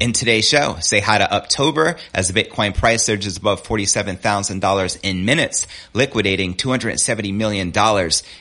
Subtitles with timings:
[0.00, 5.26] In today's show, say hi to October as the Bitcoin price surges above $47,000 in
[5.26, 7.70] minutes, liquidating $270 million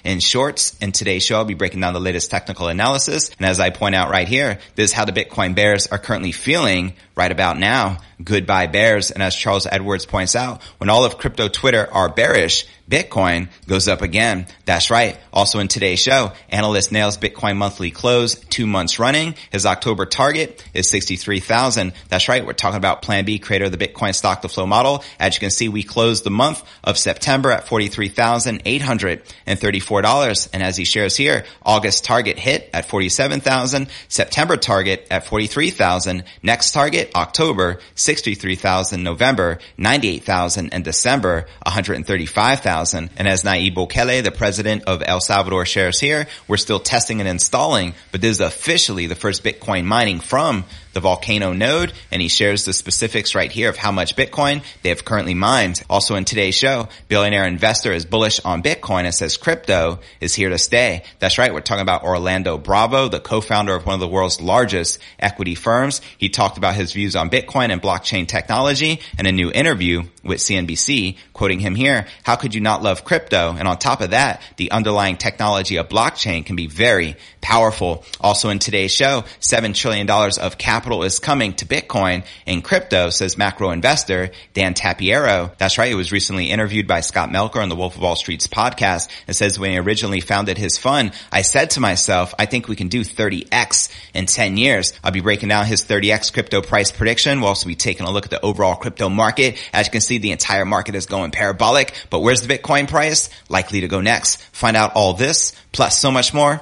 [0.05, 0.77] in shorts.
[0.79, 3.29] In today's show, I'll be breaking down the latest technical analysis.
[3.37, 6.31] And as I point out right here, this is how the Bitcoin bears are currently
[6.31, 7.97] feeling right about now.
[8.23, 9.11] Goodbye bears.
[9.11, 13.87] And as Charles Edwards points out, when all of crypto Twitter are bearish, Bitcoin goes
[13.87, 14.47] up again.
[14.65, 15.15] That's right.
[15.31, 19.35] Also in today's show, analyst nails Bitcoin monthly close two months running.
[19.51, 21.93] His October target is 63,000.
[22.09, 22.43] That's right.
[22.43, 25.03] We're talking about plan B, creator of the Bitcoin stock to flow model.
[25.19, 30.49] As you can see, we closed the month of September at $43,834.
[30.51, 36.71] And as he shares here, August target hit at 47,000, September target at 43,000, next
[36.71, 43.09] target October 63,000, November 98,000, and December 135,000 thousand.
[43.17, 47.27] And as Nayib Bukele, the president of El Salvador, shares here, we're still testing and
[47.27, 52.27] installing, but this is officially the first Bitcoin mining from the volcano node, and he
[52.27, 55.81] shares the specifics right here of how much Bitcoin they have currently mined.
[55.89, 60.49] Also in today's show, billionaire investor is bullish on Bitcoin and says crypto is here
[60.49, 61.03] to stay.
[61.19, 61.53] That's right.
[61.53, 66.01] We're talking about Orlando Bravo, the co-founder of one of the world's largest equity firms.
[66.17, 70.39] He talked about his views on Bitcoin and blockchain technology in a new interview with
[70.39, 73.55] CNBC, quoting him here, how could you not love crypto?
[73.57, 78.03] And on top of that, the underlying technology of blockchain can be very powerful.
[78.19, 83.37] Also in today's show, $7 trillion of capital is coming to Bitcoin and crypto, says
[83.37, 85.55] macro investor Dan Tapiero.
[85.57, 85.89] That's right.
[85.89, 89.35] He was recently interviewed by Scott Melker on the Wolf of All Streets podcast and
[89.35, 92.87] says when he originally founded his fund, I said to myself, I think we can
[92.87, 94.93] do 30x in 10 years.
[95.03, 97.41] I'll be breaking down his 30x crypto price prediction.
[97.41, 99.57] We'll also be taking a look at the overall crypto market.
[99.73, 103.29] As you can see, the entire market is going parabolic, but where's the Bitcoin price?
[103.49, 104.41] Likely to go next.
[104.53, 106.61] Find out all this plus so much more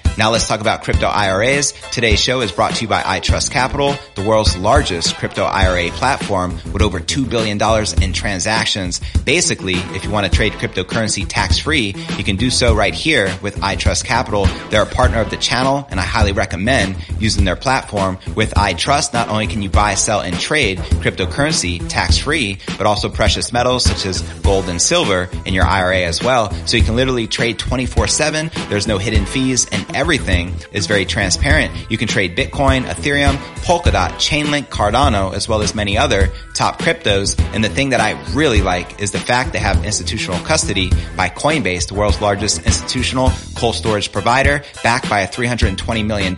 [0.17, 1.73] Now let's talk about crypto IRAs.
[1.91, 6.59] Today's show is brought to you by iTrust Capital, the world's largest crypto IRA platform
[6.73, 7.59] with over $2 billion
[8.03, 8.99] in transactions.
[9.23, 13.33] Basically, if you want to trade cryptocurrency tax free, you can do so right here
[13.41, 14.47] with iTrust Capital.
[14.69, 18.19] They're a partner of the channel and I highly recommend using their platform.
[18.35, 23.09] With iTrust, not only can you buy, sell, and trade cryptocurrency tax free, but also
[23.09, 26.51] precious metals such as gold and silver in your IRA as well.
[26.67, 28.51] So you can literally trade 24 seven.
[28.69, 31.71] There's no hidden fees and everything is very transparent.
[31.91, 33.35] You can trade Bitcoin, Ethereum,
[33.67, 37.39] Polkadot, Chainlink, Cardano, as well as many other top cryptos.
[37.53, 41.29] And the thing that I really like is the fact they have institutional custody by
[41.29, 46.35] Coinbase, the world's largest institutional cold storage provider, backed by a $320 million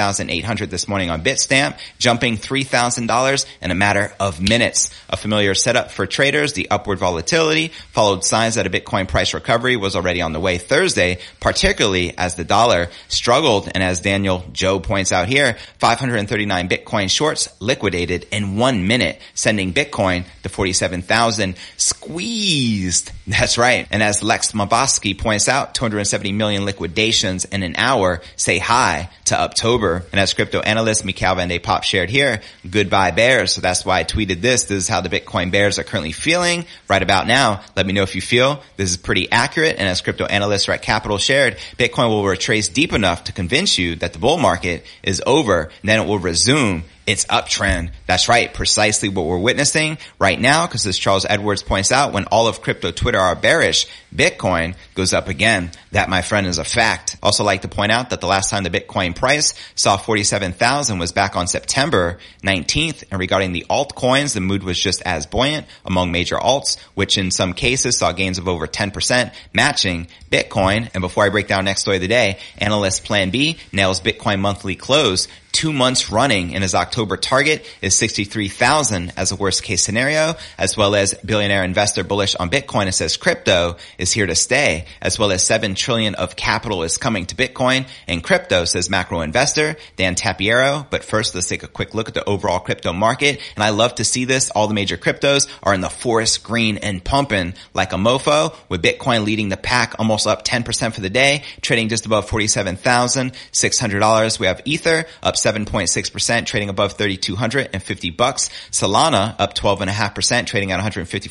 [0.00, 4.90] 47,800 this morning on Bitstamp, jumping $3,000 in a matter of minutes.
[5.10, 9.76] A familiar setup for traders, the upward volatility followed signs that a Bitcoin price recovery
[9.76, 13.68] was already on the way Thursday, particularly as the dollar struggled.
[13.74, 19.74] And as Daniel Joe points out here, 539 Bitcoin shorts liquidated in one minute, sending
[19.74, 23.12] Bitcoin to 47,000 squeezed.
[23.26, 23.86] That's right.
[23.90, 29.38] And as Lex Moskovski points out, 270 million liquidations in an hour say hi to
[29.38, 29.89] October.
[29.96, 33.52] And as crypto analyst Mikhail Van de Poppe shared here, goodbye bears.
[33.52, 34.64] So that's why I tweeted this.
[34.64, 37.62] This is how the Bitcoin bears are currently feeling right about now.
[37.76, 39.76] Let me know if you feel this is pretty accurate.
[39.78, 43.96] And as crypto analyst Rekt Capital shared, Bitcoin will retrace deep enough to convince you
[43.96, 47.90] that the bull market is over and then it will resume its uptrend.
[48.06, 48.52] That's right.
[48.52, 50.66] Precisely what we're witnessing right now.
[50.66, 55.12] Cause as Charles Edwards points out, when all of crypto Twitter are bearish, Bitcoin goes
[55.12, 55.70] up again.
[55.92, 57.16] That, my friend, is a fact.
[57.22, 61.12] Also like to point out that the last time the Bitcoin price saw 47,000 was
[61.12, 63.04] back on September 19th.
[63.10, 67.30] And regarding the altcoins, the mood was just as buoyant among major alts, which in
[67.30, 70.88] some cases saw gains of over 10%, matching Bitcoin.
[70.94, 74.40] And before I break down next story of the day, analyst Plan B nails Bitcoin
[74.40, 79.82] monthly close two months running and his October target is 63,000 as a worst case
[79.82, 84.34] scenario, as well as billionaire investor bullish on Bitcoin and says crypto is here to
[84.34, 88.90] stay, as well as 7 trillion of capital is coming to Bitcoin and crypto says
[88.90, 90.88] macro investor Dan Tapiero.
[90.90, 93.40] But first, let's take a quick look at the overall crypto market.
[93.56, 94.50] And I love to see this.
[94.50, 98.82] All the major cryptos are in the forest green and pumping like a mofo with
[98.82, 104.38] Bitcoin leading the pack almost up 10% for the day, trading just above $47,600.
[104.38, 108.50] We have Ether up 7.6%, trading above 3,250 bucks.
[108.70, 111.30] Solana up 12.5%, trading at $155.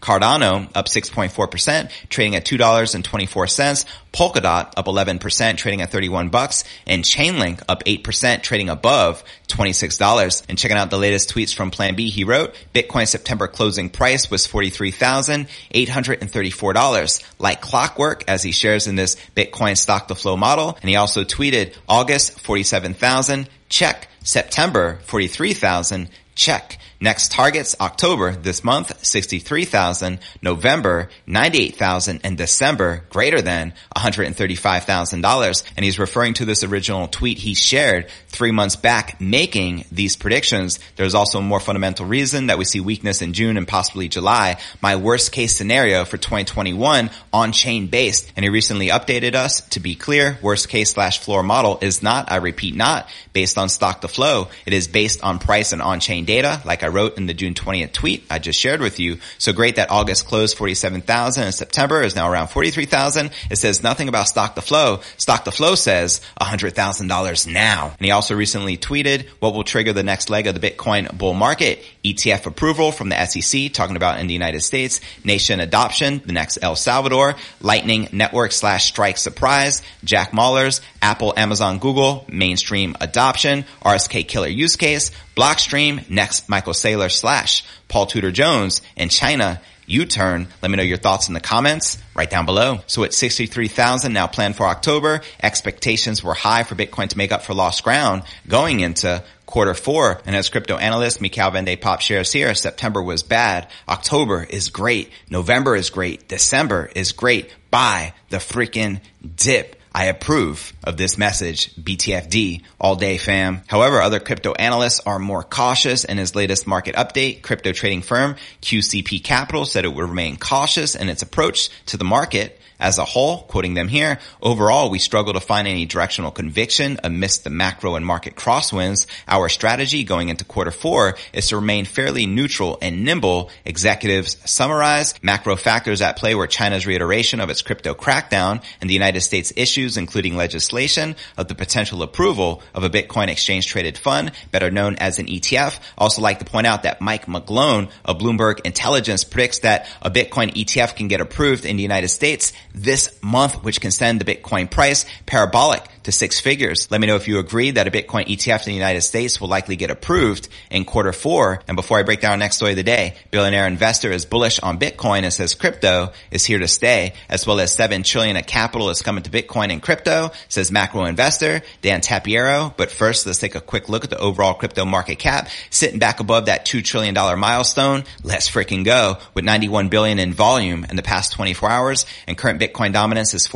[0.00, 3.84] Cardano up 6.4%, trading at $2.24.
[4.12, 10.42] Polkadot up 11%, trading at 31 bucks, and Chainlink up 8%, trading above $26.
[10.48, 14.30] And checking out the latest tweets from Plan B, he wrote, Bitcoin September closing price
[14.30, 17.24] was $43,834.
[17.38, 20.78] Like clockwork, as he shares in this Bitcoin stock to flow model.
[20.80, 24.08] And he also tweeted August 47,000, check.
[24.22, 26.78] September 43,000, check.
[27.00, 36.00] Next targets October this month 63,000, November 98,000 and December greater than $135,000 and he's
[36.00, 40.80] referring to this original tweet he shared 3 months back making these predictions.
[40.96, 44.58] There's also a more fundamental reason that we see weakness in June and possibly July.
[44.82, 49.78] My worst case scenario for 2021 on chain based and he recently updated us to
[49.78, 54.00] be clear worst case slash floor model is not I repeat not based on stock
[54.00, 54.48] to flow.
[54.66, 57.34] It is based on price and on chain data like I I wrote in the
[57.34, 59.18] June 20th tweet I just shared with you.
[59.36, 63.30] So great that August closed 47,000 and September is now around 43,000.
[63.50, 65.00] It says nothing about stock to flow.
[65.18, 67.92] Stock to flow says $100,000 now.
[67.98, 71.34] And he also recently tweeted what will trigger the next leg of the Bitcoin bull
[71.34, 71.84] market.
[72.04, 76.58] ETF approval from the SEC talking about in the United States, nation adoption, the next
[76.62, 84.26] El Salvador, Lightning Network slash strike surprise, Jack Mallers, Apple, Amazon, Google, mainstream adoption, RSK
[84.26, 90.48] killer use case, Blockstream, next Michael Saylor slash Paul Tudor Jones, and China, U-turn.
[90.60, 92.80] Let me know your thoughts in the comments right down below.
[92.88, 97.42] So at 63,000 now planned for October, expectations were high for Bitcoin to make up
[97.42, 100.20] for lost ground going into quarter four.
[100.26, 103.68] And as crypto analyst, Mikhail Van de Poppe shares here, September was bad.
[103.88, 105.12] October is great.
[105.30, 106.26] November is great.
[106.26, 107.54] December is great.
[107.70, 109.00] Buy the freaking
[109.36, 109.77] dip.
[109.98, 113.62] I approve of this message, BTFD, all day fam.
[113.66, 117.42] However, other crypto analysts are more cautious in his latest market update.
[117.42, 122.04] Crypto trading firm QCP Capital said it would remain cautious in its approach to the
[122.04, 126.98] market as a whole, quoting them here, overall, we struggle to find any directional conviction
[127.02, 129.06] amidst the macro and market crosswinds.
[129.26, 133.50] Our strategy going into quarter four is to remain fairly neutral and nimble.
[133.64, 138.94] Executives summarize macro factors at play were China's reiteration of its crypto crackdown and the
[138.94, 144.32] United States issues, including legislation of the potential approval of a Bitcoin exchange traded fund,
[144.50, 145.80] better known as an ETF.
[145.96, 150.52] Also like to point out that Mike McGlone of Bloomberg Intelligence predicts that a Bitcoin
[150.54, 154.70] ETF can get approved in the United States this month, which can send the Bitcoin
[154.70, 156.90] price parabolic to six figures.
[156.90, 159.48] Let me know if you agree that a Bitcoin ETF in the United States will
[159.48, 161.60] likely get approved in quarter four.
[161.68, 164.58] And before I break down our next story of the day, billionaire investor is bullish
[164.60, 168.46] on Bitcoin and says crypto is here to stay, as well as seven trillion of
[168.46, 172.74] capital is coming to Bitcoin and crypto, says macro investor Dan Tapiero.
[172.74, 176.20] But first, let's take a quick look at the overall crypto market cap, sitting back
[176.20, 178.04] above that $2 trillion milestone.
[178.24, 182.58] Let's freaking go with 91 billion in volume in the past 24 hours and current
[182.58, 183.46] Bitcoin dominance is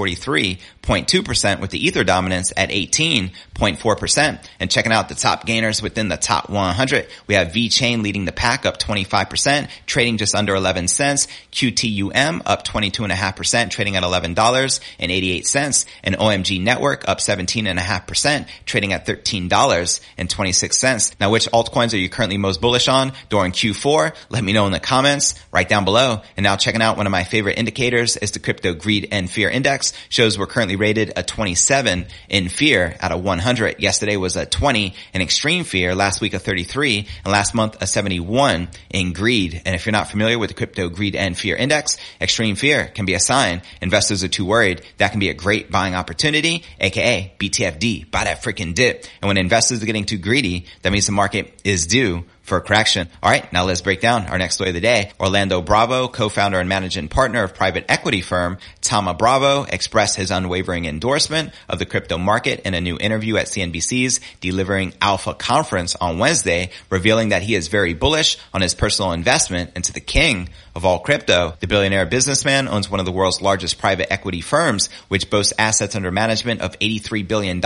[0.82, 4.44] 43.2% with the Ether dominance at 18.4%.
[4.58, 8.32] And checking out the top gainers within the top 100, we have VeChain leading the
[8.32, 11.28] pack up 25%, trading just under 11 cents.
[11.52, 15.86] QTUM up 22.5%, trading at $11.88.
[16.02, 21.20] And OMG Network up 17.5%, trading at $13.26.
[21.20, 24.16] Now, which altcoins are you currently most bullish on during Q4?
[24.30, 26.22] Let me know in the comments right down below.
[26.36, 29.48] And now checking out one of my favorite indicators is the crypto greed and fear
[29.48, 33.80] index shows we're currently currently rated a 27 in fear out of 100.
[33.80, 37.86] Yesterday was a 20 in extreme fear, last week a 33, and last month a
[37.86, 39.60] 71 in greed.
[39.64, 43.06] And if you're not familiar with the crypto greed and fear index, extreme fear can
[43.06, 44.82] be a sign investors are too worried.
[44.98, 49.04] That can be a great buying opportunity, aka BTFD, buy that freaking dip.
[49.20, 53.08] And when investors are getting too greedy, that means the market is due for correction.
[53.22, 55.12] All right, now let's break down our next story of the day.
[55.20, 60.84] Orlando Bravo, co-founder and managing partner of private equity firm Thoma Bravo, expressed his unwavering
[60.84, 66.18] endorsement of the crypto market in a new interview at CNBC's Delivering Alpha conference on
[66.18, 70.84] Wednesday, revealing that he is very bullish on his personal investment into the king of
[70.84, 71.54] all crypto.
[71.60, 75.94] The billionaire businessman owns one of the world's largest private equity firms, which boasts assets
[75.94, 77.62] under management of $83 billion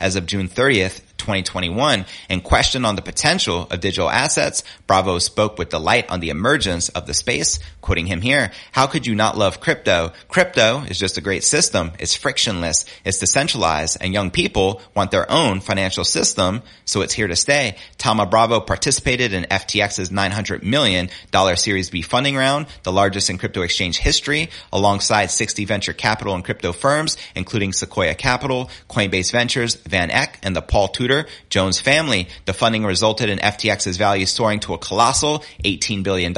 [0.00, 5.58] as of June 30th, 2021 and questioned on the potential of digital assets, Bravo spoke
[5.58, 9.36] with delight on the emergence of the space, quoting him here, how could you not
[9.36, 10.12] love crypto?
[10.28, 11.92] Crypto is just a great system.
[11.98, 12.84] It's frictionless.
[13.04, 16.62] It's decentralized and young people want their own financial system.
[16.84, 17.76] So it's here to stay.
[17.98, 21.10] Thoma Bravo participated in FTX's $900 million
[21.56, 26.44] Series B funding round, the largest in crypto exchange history, alongside 60 venture capital and
[26.44, 31.07] crypto firms, including Sequoia Capital, Coinbase Ventures, Van Eck, and the Paul Tudor
[31.50, 32.28] Jones family.
[32.44, 36.34] The funding resulted in FTX's value soaring to a colossal $18 billion,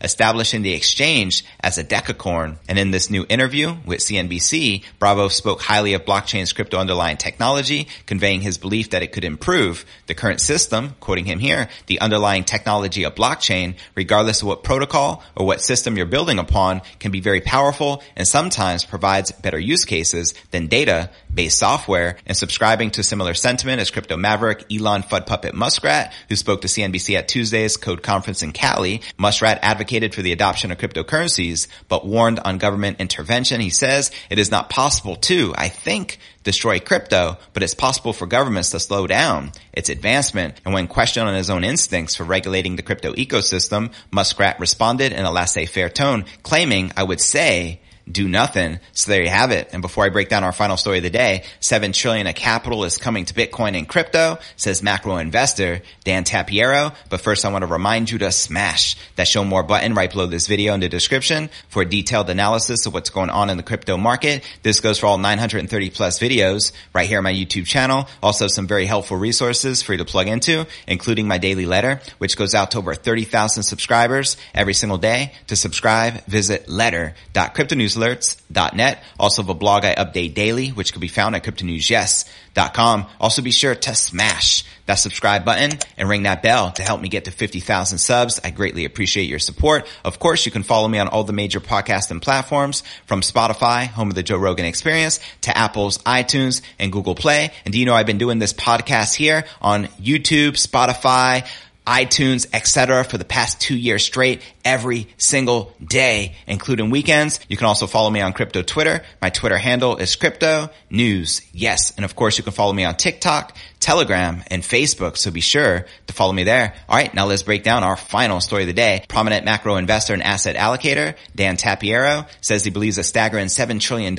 [0.00, 2.56] establishing the exchange as a decacorn.
[2.68, 7.88] And in this new interview with CNBC, Bravo spoke highly of blockchain's crypto underlying technology,
[8.06, 12.44] conveying his belief that it could improve the current system, quoting him here, the underlying
[12.44, 17.20] technology of blockchain, regardless of what protocol or what system you're building upon, can be
[17.20, 22.16] very powerful and sometimes provides better use cases than data-based software.
[22.26, 26.68] And subscribing to similar sentiment is crypto maverick Elon Fudd Puppet Muskrat, who spoke to
[26.68, 29.02] CNBC at Tuesday's Code Conference in Cali.
[29.18, 33.60] Muskrat advocated for the adoption of cryptocurrencies, but warned on government intervention.
[33.60, 38.26] He says it is not possible to, I think, destroy crypto, but it's possible for
[38.26, 40.60] governments to slow down its advancement.
[40.64, 45.24] And when questioned on his own instincts for regulating the crypto ecosystem, Muskrat responded in
[45.24, 47.80] a laissez-faire tone, claiming, I would say,
[48.10, 48.78] do nothing.
[48.92, 49.70] So there you have it.
[49.72, 52.84] And before I break down our final story of the day, seven trillion of capital
[52.84, 56.94] is coming to Bitcoin and crypto, says macro investor Dan Tapiero.
[57.08, 60.26] But first I want to remind you to smash that show more button right below
[60.26, 63.62] this video in the description for a detailed analysis of what's going on in the
[63.62, 64.44] crypto market.
[64.62, 68.06] This goes for all 930 plus videos right here on my YouTube channel.
[68.22, 72.36] Also some very helpful resources for you to plug into, including my daily letter, which
[72.36, 75.32] goes out to over 30,000 subscribers every single day.
[75.46, 79.02] To subscribe, visit letter.cryptonews newsalerts.net.
[79.18, 83.06] Also have a blog I update daily, which can be found at cryptonewsyes.com.
[83.20, 87.08] Also be sure to smash that subscribe button and ring that bell to help me
[87.08, 88.40] get to 50,000 subs.
[88.44, 89.86] I greatly appreciate your support.
[90.04, 94.08] Of course, you can follow me on all the major podcasting platforms from Spotify, home
[94.08, 97.50] of the Joe Rogan experience to Apple's iTunes and Google Play.
[97.64, 101.46] And do you know I've been doing this podcast here on YouTube, Spotify,
[101.86, 103.04] iTunes, etc.
[103.04, 107.40] for the past two years straight, every single day, including weekends.
[107.48, 109.02] You can also follow me on crypto Twitter.
[109.20, 111.42] My Twitter handle is crypto news.
[111.52, 111.92] Yes.
[111.96, 115.16] And of course you can follow me on TikTok, Telegram, and Facebook.
[115.16, 116.74] So be sure to follow me there.
[116.88, 117.12] All right.
[117.12, 119.04] Now let's break down our final story of the day.
[119.08, 124.18] Prominent macro investor and asset allocator, Dan Tapiero says he believes a staggering $7 trillion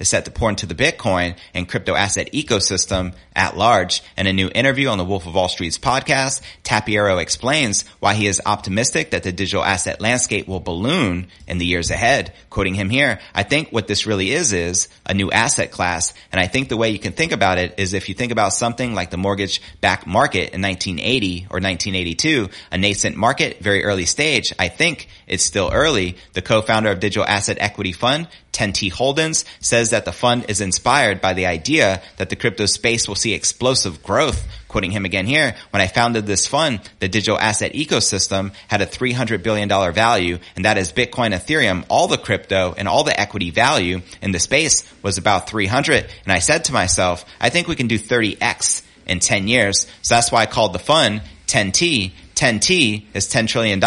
[0.00, 4.02] is set to pour into the Bitcoin and crypto asset ecosystem at large.
[4.16, 8.26] In a new interview on the Wolf of All Streets podcast, Tapiero explains why he
[8.26, 12.32] is optimistic that the digital asset landscape will balloon in the years ahead.
[12.50, 16.14] Quoting him here, I think what this really is is a new asset class.
[16.32, 18.52] And I think the way you can think about it is if you think about
[18.52, 24.06] something like the mortgage backed market in 1980 or 1982, a nascent market, very early
[24.06, 24.52] stage.
[24.58, 26.16] I think it's still early.
[26.34, 31.20] The co-founder of Digital Asset Equity Fund, 10T Holdings, says that the fund is inspired
[31.20, 34.46] by the idea that the crypto space will see explosive growth.
[34.68, 38.86] Quoting him again here, when I founded this fund, the digital asset ecosystem had a
[38.86, 43.50] $300 billion value, and that is Bitcoin, Ethereum, all the crypto and all the equity
[43.50, 46.06] value in the space was about 300.
[46.24, 49.86] And I said to myself, I think we can do 30x in 10 years.
[50.02, 52.12] So that's why I called the fund 10T.
[52.34, 53.80] 10T is $10 trillion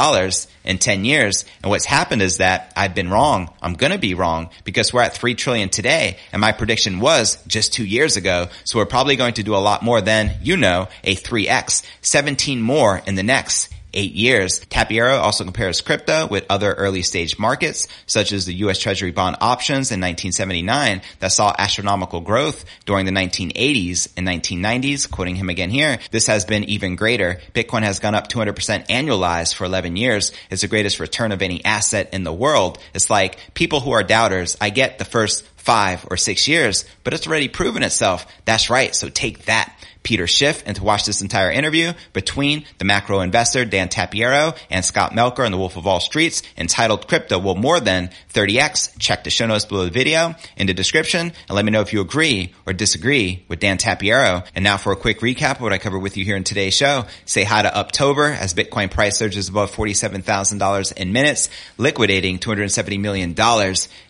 [0.64, 1.46] in 10 years.
[1.62, 3.54] And what's happened is that I've been wrong.
[3.62, 6.18] I'm going to be wrong because we're at 3 trillion today.
[6.32, 8.48] And my prediction was just two years ago.
[8.64, 12.62] So we're probably going to do a lot more than, you know, a 3X, 17
[12.62, 14.60] more in the next eight years.
[14.66, 18.80] Tapiero also compares crypto with other early stage markets, such as the U.S.
[18.80, 25.10] Treasury bond options in 1979 that saw astronomical growth during the 1980s and 1990s.
[25.10, 27.40] Quoting him again here, this has been even greater.
[27.54, 30.32] Bitcoin has gone up 200% annualized for 11 years.
[30.50, 32.80] It's the greatest return of any asset in the world.
[32.94, 34.58] It's like people who are doubters.
[34.62, 38.26] I get the first five, or six years, but it's already proven itself.
[38.46, 38.96] That's right.
[38.96, 39.74] So take that.
[40.04, 44.84] Peter Schiff and to watch this entire interview between the macro investor Dan Tapiero and
[44.84, 48.98] Scott Melker on the Wolf of All Streets entitled Crypto Will More Than 30X.
[48.98, 51.94] Check the show notes below the video in the description and let me know if
[51.94, 54.46] you agree or disagree with Dan Tapiero.
[54.56, 56.74] And now for a quick recap of what I covered with you here in today's
[56.74, 57.06] show.
[57.26, 63.36] Say hi to October as Bitcoin price surges above $47,000 in minutes, liquidating $270 million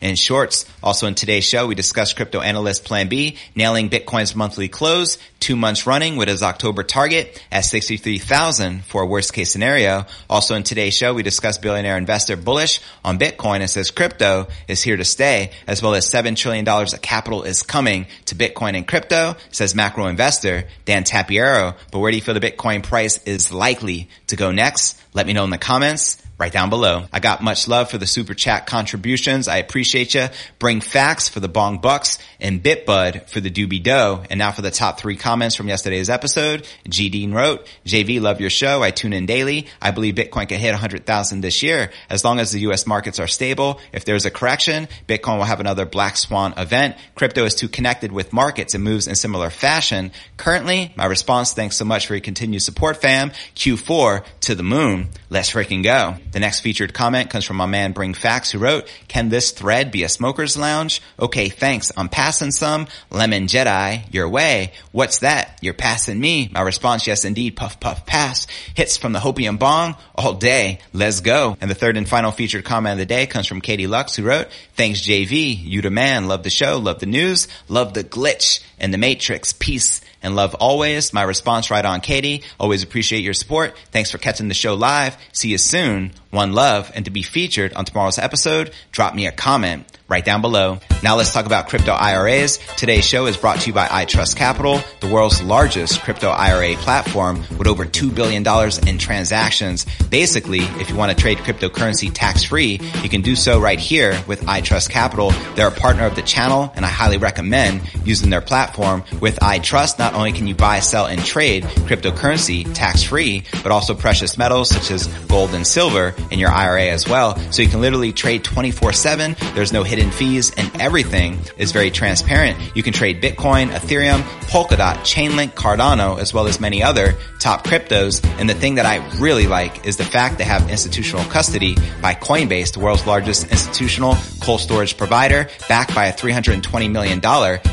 [0.01, 0.65] in shorts.
[0.83, 5.55] Also in today's show, we discussed crypto analyst Plan B, nailing Bitcoin's monthly close, two
[5.55, 10.05] months running with his October target at 63,000 for a worst case scenario.
[10.29, 14.81] Also in today's show, we discussed billionaire investor bullish on Bitcoin and says crypto is
[14.81, 18.87] here to stay as well as $7 trillion of capital is coming to Bitcoin and
[18.87, 21.75] crypto, says macro investor Dan Tapiero.
[21.91, 25.01] But where do you feel the Bitcoin price is likely to go next?
[25.13, 27.03] Let me know in the comments right down below.
[27.11, 29.49] I got much love for the super chat contributions.
[29.49, 30.27] I appreciate you.
[30.57, 34.23] Bring facts for the bong bucks and bitbud for the doobie dough.
[34.29, 36.65] And now for the top three comments from yesterday's episode.
[36.87, 38.81] G Dean wrote, JV, love your show.
[38.81, 39.67] I tune in daily.
[39.81, 41.91] I believe Bitcoin can hit 100,000 this year.
[42.09, 42.87] As long as the U.S.
[42.87, 46.95] markets are stable, if there's a correction, Bitcoin will have another black swan event.
[47.15, 50.11] Crypto is too connected with markets and moves in similar fashion.
[50.37, 53.31] Currently, my response, thanks so much for your continued support, fam.
[53.55, 55.09] Q4 to the moon.
[55.29, 56.15] Let's freaking go.
[56.31, 59.91] The next featured comment comes from my man Bring Facts who wrote, can this thread
[59.91, 61.01] be a smoker's lounge?
[61.19, 61.91] Okay, thanks.
[61.97, 62.87] I'm passing some.
[63.09, 64.73] Lemon Jedi, your way.
[64.91, 65.57] What's that?
[65.61, 66.49] You're passing me.
[66.51, 67.55] My response, yes indeed.
[67.55, 68.47] Puff, puff, pass.
[68.75, 70.79] Hits from the Hopium Bong all day.
[70.93, 71.57] Let's go.
[71.59, 74.23] And the third and final featured comment of the day comes from Katie Lux who
[74.23, 75.57] wrote, thanks JV.
[75.59, 76.27] You the man.
[76.27, 76.77] Love the show.
[76.77, 77.47] Love the news.
[77.67, 79.53] Love the glitch and the matrix.
[79.53, 81.13] Peace and love always.
[81.13, 82.43] My response right on Katie.
[82.59, 83.77] Always appreciate your support.
[83.91, 85.17] Thanks for catching the show live.
[85.31, 86.11] See you soon.
[86.31, 86.91] One love.
[86.93, 90.79] And to be featured on tomorrow's episode, drop me a comment right down below.
[91.03, 92.57] Now let's talk about crypto IRAs.
[92.77, 97.43] Today's show is brought to you by iTrust Capital, the world's largest crypto IRA platform
[97.57, 98.43] with over $2 billion
[98.87, 99.85] in transactions.
[100.09, 104.19] Basically, if you want to trade cryptocurrency tax free, you can do so right here
[104.27, 105.31] with iTrust Capital.
[105.55, 109.03] They're a partner of the channel and I highly recommend using their platform.
[109.21, 113.93] With iTrust, not only can you buy, sell, and trade cryptocurrency tax free, but also
[113.93, 117.37] precious metals such as gold and silver in your IRA as well.
[117.51, 119.35] So you can literally trade 24 seven.
[119.53, 122.57] There's no hidden fees and everything is very transparent.
[122.75, 128.23] You can trade Bitcoin, Ethereum, Polkadot, Chainlink, Cardano, as well as many other top cryptos.
[128.39, 132.13] And the thing that I really like is the fact they have institutional custody by
[132.13, 137.21] Coinbase, the world's largest institutional cold storage provider, backed by a $320 million